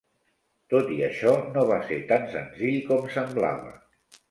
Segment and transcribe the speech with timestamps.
[0.73, 3.79] Tot i això, no va ser tan senzill com semblava.